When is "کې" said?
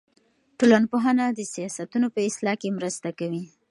2.61-2.75